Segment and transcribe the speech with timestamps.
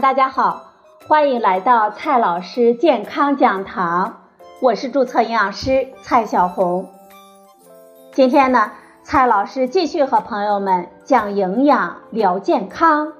[0.00, 0.72] 大家好，
[1.06, 4.24] 欢迎来到蔡老师健康讲堂，
[4.60, 6.90] 我是注册营养师蔡小红。
[8.10, 8.72] 今天呢，
[9.04, 13.12] 蔡老师继续和朋友们讲营养聊健康。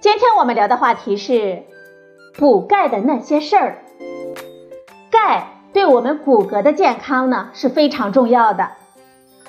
[0.00, 1.62] 今天我们聊的话题是
[2.36, 3.78] 补钙的那些事儿。
[5.08, 8.72] 钙对我们骨骼的健康呢是非常重要的。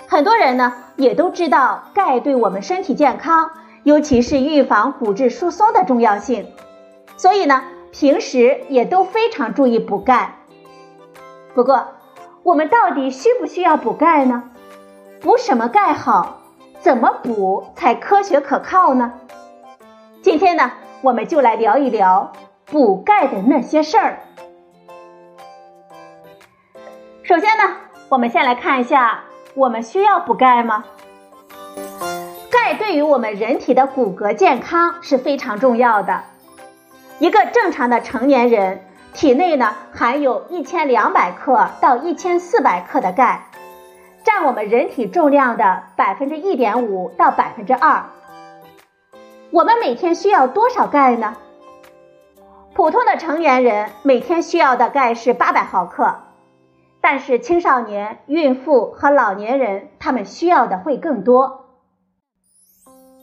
[0.09, 3.51] 很多人呢也都知道钙对我们身体健康，
[3.83, 6.51] 尤其是预防骨质疏松的重要性，
[7.15, 10.33] 所以呢平时也都非常注意补钙。
[11.53, 11.89] 不过，
[12.41, 14.49] 我们到底需不需要补钙呢？
[15.21, 16.37] 补什么钙好？
[16.79, 19.13] 怎么补才科学可靠呢？
[20.23, 20.71] 今天呢，
[21.01, 22.31] 我们就来聊一聊
[22.65, 24.19] 补钙的那些事儿。
[27.21, 27.75] 首先呢，
[28.09, 29.25] 我们先来看一下。
[29.59, 30.85] 我们需要补钙吗？
[32.49, 36.23] 钙对于我们人体的骨骼健康是非常重要的。
[37.19, 43.47] 一个正常的成年人体内呢含有一千两百克到一千四百克的钙，
[44.23, 48.05] 占我们人体重量的百分之一点五到百分之二。
[49.51, 51.35] 我们每天需要多少钙呢？
[52.73, 56.15] 普通的成年人每天需要的钙是八百毫克。
[57.01, 61.65] 但是青少年、孕妇和老年人，他们需要的会更多。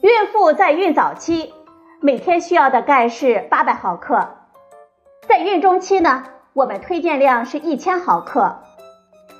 [0.02, 1.52] 孕妇在孕早期
[2.00, 4.28] 每天需要的钙是八百毫克，
[5.28, 8.58] 在孕中期呢，我们推荐量是一千毫克，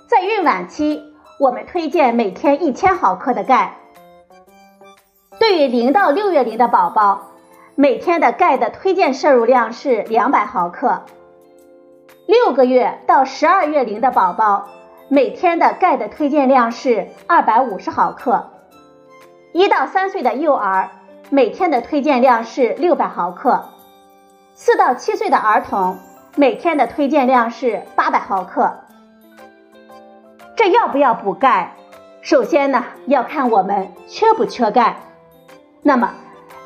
[0.09, 1.03] 在孕晚期
[1.39, 3.77] 我们推荐每天一千毫克的钙。
[5.39, 7.29] 对于零到六月龄的宝宝，
[7.75, 11.05] 每天的钙的推荐摄入量是两百毫克。
[12.27, 14.67] 六个月到十二月龄的宝宝，
[15.09, 18.51] 每天的钙的推荐量是二百五十毫克；
[19.53, 20.91] 一到三岁的幼儿，
[21.31, 23.71] 每天的推荐量是六百毫克；
[24.55, 25.99] 四到七岁的儿童，
[26.35, 28.75] 每天的推荐量是八百毫克。
[30.57, 31.75] 这要不要补钙？
[32.23, 34.97] 首先呢，要看我们缺不缺钙，
[35.81, 36.11] 那么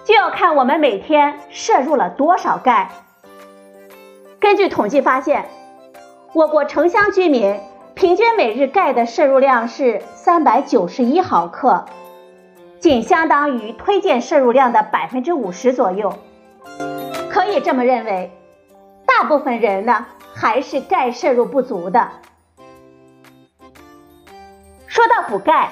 [0.06, 2.90] 就要看我们每天摄入了多少钙。
[4.40, 5.50] 根据统计发现，
[6.32, 7.60] 我国城乡居民
[7.94, 11.84] 平均每日钙的摄入量是三百九十一毫克，
[12.80, 16.14] 仅相当于推荐摄入量的百分之五十左右。
[17.28, 18.32] 可以这么认为，
[19.06, 22.08] 大部分人呢还是钙摄入不足的。
[24.86, 25.68] 说到补钙，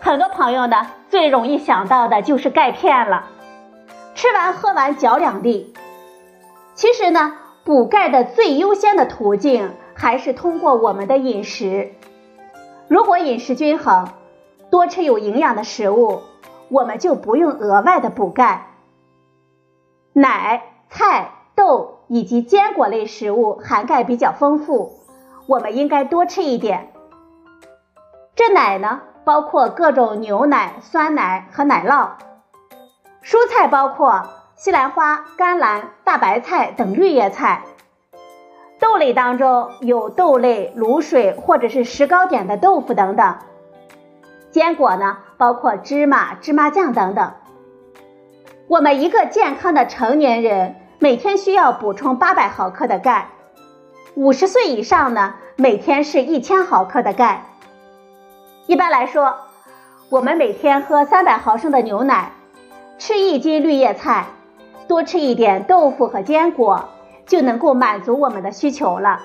[0.00, 3.26] 很多朋友呢最容易想到的就是钙片了，
[4.14, 5.74] 吃完喝完嚼两粒。
[6.74, 7.36] 其实呢。
[7.64, 11.92] 补钙的最优先的途径还是通过我们的饮食。
[12.88, 14.08] 如果饮食均衡，
[14.68, 16.22] 多吃有营养的食物，
[16.68, 18.66] 我们就不用额外的补钙。
[20.12, 24.98] 奶、菜、豆以及坚果类食物含钙比较丰富，
[25.46, 26.92] 我们应该多吃一点。
[28.34, 32.08] 这奶呢，包括各种牛奶、酸奶和奶酪。
[33.22, 34.24] 蔬菜包括。
[34.64, 37.62] 西兰花、甘蓝、大白菜等绿叶菜，
[38.78, 43.38] 豆类当中有豆类、卤水或者是石膏点的豆腐等等。
[44.52, 47.32] 坚果呢，包括芝麻、芝麻酱等等。
[48.68, 53.30] 我们一个健康的成年人每天需要补充八百毫克的钙，
[54.14, 57.46] 五十岁以上呢，每天是一千毫克的钙。
[58.68, 59.34] 一般来说，
[60.08, 62.30] 我们每天喝三百毫升的牛奶，
[62.96, 64.26] 吃一斤绿叶菜。
[64.88, 66.88] 多吃一点豆腐和坚果，
[67.26, 69.20] 就能够满足我们的需求了。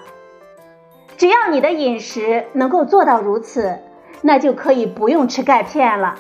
[1.18, 3.79] 只要你的饮食能够做到如此，
[4.22, 6.16] 那就可以不用吃钙片了。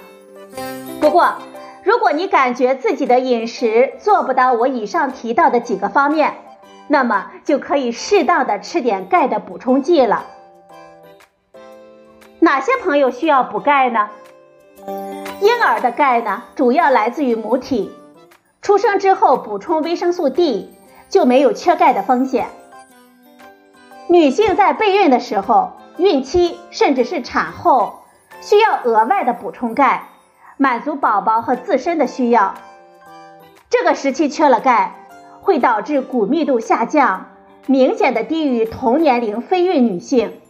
[0.99, 1.35] 不过，
[1.83, 6.33] 如果你感觉自己的饮食做不到我以上提到的几个方面，
[6.87, 10.25] 那么就可以适当的吃点钙的补充剂了。
[12.39, 14.09] 哪些朋友需要补钙呢？
[15.41, 17.91] 婴儿的钙呢，主要来自于母体。
[18.67, 20.73] 出生之后补充维生素 D
[21.07, 22.47] 就没有缺钙的风险。
[24.09, 28.01] 女性在备孕的时候、孕期甚至是产后，
[28.41, 30.09] 需要额外的补充钙，
[30.57, 32.55] 满足宝宝和自身的需要。
[33.69, 34.97] 这个时期缺了钙，
[35.39, 37.27] 会导致骨密度下降，
[37.67, 40.41] 明显的低于同年龄非孕女性。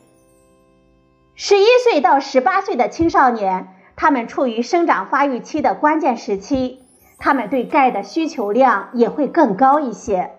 [1.36, 6.82] 十一岁到十八岁的青少年，他们处于生长发育期的关键时期。
[7.20, 10.32] 他们对钙的需求量也会更高一些。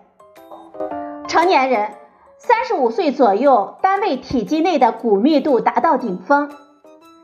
[1.27, 1.91] 成年人
[2.37, 6.49] 三十五岁左右，单位体积内的骨密度达到顶峰；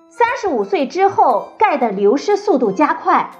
[0.10, 3.31] 三十五岁之后，钙的流失速度加快，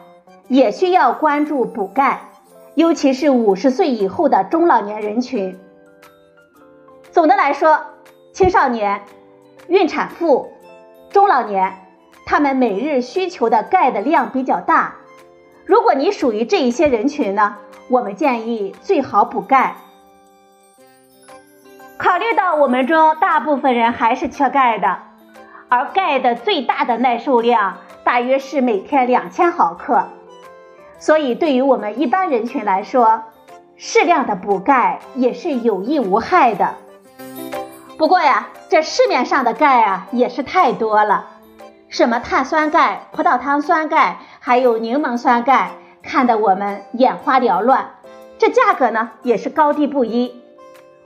[0.48, 2.30] 也需要关注补钙，
[2.74, 5.60] 尤其是五十岁以后的中老年人群。
[7.12, 7.82] 总的来说，
[8.34, 9.04] 青少年、
[9.68, 10.50] 孕产妇、
[11.10, 11.74] 中老年，
[12.26, 14.96] 他们每日需求的钙的量比较大。
[15.66, 17.56] 如果你属于这一些人群呢，
[17.90, 19.78] 我们建议最好补钙。
[21.98, 25.00] 考虑到我们中大部分人还是缺钙的，
[25.70, 30.08] 而钙的最大的耐受量大约是每天两千毫克，
[31.00, 33.24] 所以对于我们一般人群来说，
[33.76, 36.76] 适量的补钙也是有益无害的。
[37.98, 41.30] 不过呀，这市面上的钙啊也是太多了。
[41.88, 45.71] 什么碳酸钙、葡萄糖酸钙，还有柠檬酸钙，
[46.03, 47.95] 看得我们眼花缭乱。
[48.38, 50.39] 这价格呢也是高低不一。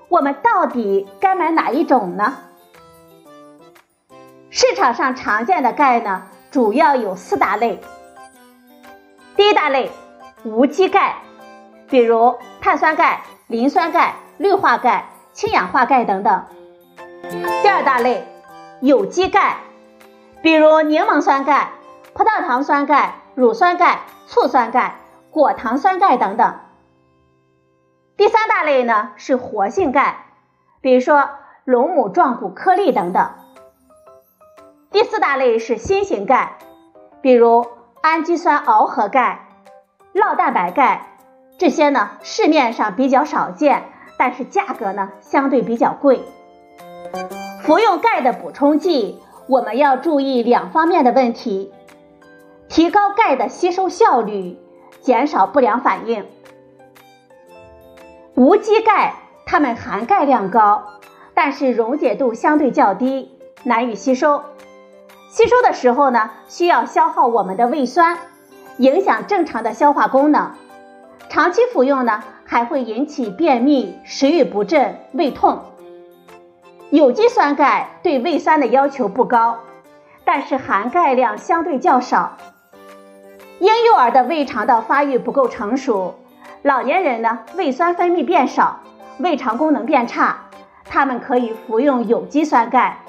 [0.09, 2.35] 我们到底该买哪一种呢？
[4.49, 7.79] 市场上常见的钙呢，主要有四大类。
[9.37, 9.89] 第一大类，
[10.43, 11.15] 无机钙，
[11.87, 16.43] 比如碳酸钙、磷酸钙、氯化钙、氢氧化钙等等。
[17.61, 18.27] 第二大类，
[18.81, 19.59] 有机钙。
[20.41, 21.69] 比如柠檬酸钙、
[22.13, 24.95] 葡萄糖酸钙、乳酸钙、醋酸钙、
[25.31, 26.59] 果糖酸钙等等。
[28.17, 30.25] 第三大类呢是活性钙，
[30.81, 31.29] 比如说
[31.63, 33.31] 龙母壮骨颗粒等等。
[34.91, 36.57] 第四大类是新型钙，
[37.21, 37.65] 比如
[38.01, 39.47] 氨基酸螯合钙、
[40.13, 41.07] 酪蛋白钙，
[41.57, 43.85] 这些呢市面上比较少见，
[44.17, 46.21] 但是价格呢相对比较贵。
[47.61, 49.23] 服用钙的补充剂。
[49.47, 51.73] 我们要注意两方面的问题：
[52.69, 54.55] 提高钙的吸收效率，
[55.01, 56.25] 减少不良反应。
[58.35, 60.83] 无机钙它们含钙量高，
[61.33, 63.31] 但是溶解度相对较低，
[63.63, 64.43] 难以吸收。
[65.31, 68.19] 吸收的时候呢，需要消耗我们的胃酸，
[68.77, 70.53] 影响正常的消化功能。
[71.27, 75.63] 长期服用呢，还会引起便秘、食欲不振、胃痛。
[76.91, 79.57] 有机酸钙对胃酸的要求不高，
[80.23, 82.37] 但是含钙量相对较少。
[83.59, 86.15] 婴幼儿的胃肠道发育不够成熟，
[86.61, 88.79] 老年人呢胃酸分泌变少，
[89.19, 90.45] 胃肠功能变差，
[90.85, 92.99] 他们可以服用有机酸钙。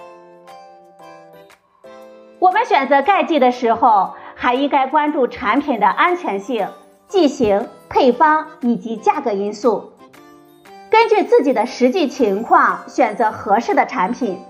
[2.40, 6.66] 我们选择钙剂的时候，还应该关注产品的安全性、
[7.06, 9.92] 剂型、配方以及价格因素。
[10.90, 14.40] 根据自己的实际情况选择合适的产品。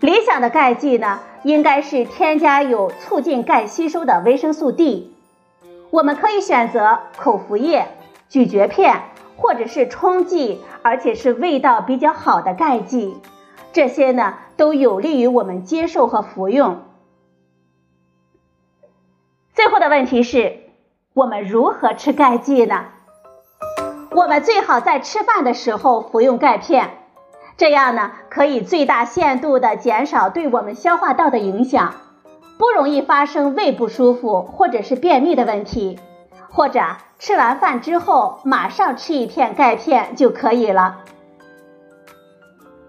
[0.00, 5.14] 理想的钙剂呢，应该是添加有促进钙吸收的维生素 D。
[5.90, 7.86] 我们可以选择口服液、
[8.28, 9.02] 咀嚼片，
[9.36, 13.16] 或者是冲剂，而且是味道比较好的钙剂。
[13.72, 16.82] 这些呢，都有利于我们接受和服用。
[19.54, 20.58] 最后的问题是，
[21.14, 22.86] 我们如何吃钙剂呢？
[24.10, 26.90] 我们最好在吃饭的时候服用钙片，
[27.58, 31.92] 这样呢可以最大限度的减少对我们消化道的影响，
[32.56, 35.98] 不容易发生胃不舒服或者是便秘的问题。
[36.48, 36.80] 或者
[37.18, 40.98] 吃完饭之后马上吃一片钙片就可以了。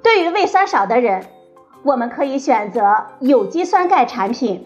[0.04, 1.26] 对于胃酸少的人，
[1.83, 4.66] 我们可以选择有机酸钙产品，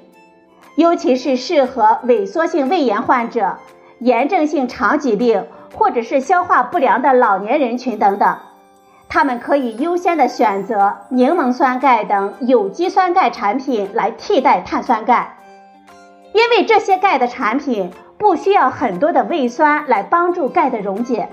[0.76, 3.58] 尤其是适合萎缩性胃炎患者、
[4.00, 5.48] 炎症性肠疾病。
[5.76, 8.38] 或者是消化不良的老年人群等等，
[9.08, 15.38] 他们可以优先的选择柠檬酸钙等有机酸钙产品来替代碳酸钙，
[16.34, 21.30] 因为这些钙的产品不需要很多的胃酸来帮助钙的溶解。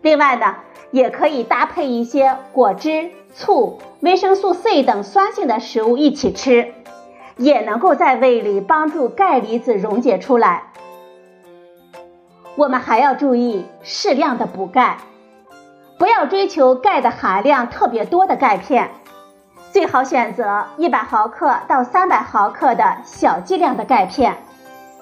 [0.00, 0.56] 另外呢，
[0.90, 6.72] 也可以搭配一些果汁、醋、维生素 C 等酸性的食物一起吃，
[7.36, 10.62] 也能够在胃里帮助钙离子溶解出来。
[12.56, 14.98] 我们还要注意适量的补钙，
[15.98, 18.88] 不要追求钙的含量特别多的钙片，
[19.72, 24.36] 最好选择一百毫克到三百毫克的小剂量的钙片，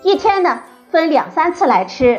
[0.02, 0.60] 一天呢
[0.90, 2.18] 分两三次来吃。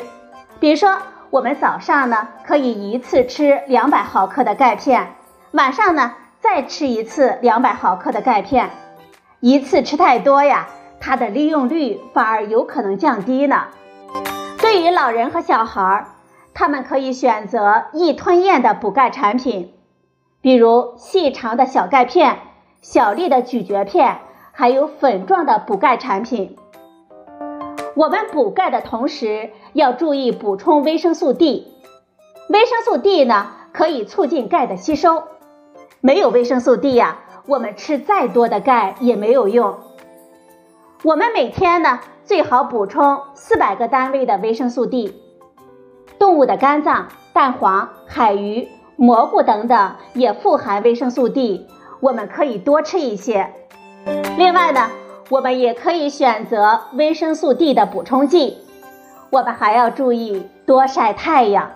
[0.59, 0.99] 比如说，
[1.31, 5.15] 我们早上呢可以一次吃两百毫克的钙片，
[5.51, 8.69] 晚上呢再吃一次两百毫克的钙片。
[9.39, 10.67] 一次吃太多呀，
[10.99, 13.63] 它的利用率反而有可能降低呢。
[14.59, 16.05] 对于老人和小孩儿，
[16.59, 19.75] 他们可以选择易吞咽的补钙产品，
[20.41, 22.39] 比如细长的小钙片、
[22.81, 24.21] 小粒的咀嚼片，
[24.53, 26.57] 还有粉状的补钙产品。
[27.95, 31.75] 我们补钙的同时要注意补充维生素 D。
[32.49, 35.25] 维生素 D 呢，可以促进钙的吸收。
[36.01, 39.77] 没有维生素 D 呀，我们吃再多的钙也没有用。
[41.03, 41.99] 我们每天呢。
[42.25, 45.21] 最好补充四百个单位的维生素 D。
[46.19, 51.67] 动物的肝脏、蛋黄、海鱼、蘑菇等等也富含维生素 D，
[51.99, 53.53] 我们可以多吃一些。
[54.37, 54.89] 另外呢，
[55.29, 58.57] 我们也可以选择维生素 D 的补充剂。
[59.29, 61.71] 我们还要注意多晒太阳。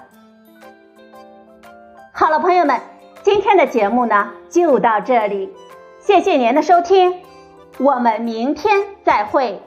[2.13, 2.79] 好了，朋友们，
[3.23, 5.51] 今天的节目呢就到这里，
[5.99, 7.13] 谢谢您的收听，
[7.77, 9.61] 我们明天再会。